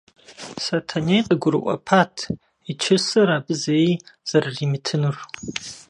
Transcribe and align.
Сэтэней 0.63 1.21
къыгурыӀуэпат 1.27 2.13
и 2.69 2.73
чысэр 2.81 3.29
абы 3.37 3.53
зэи 3.61 3.91
зэрыримытынур. 4.29 5.17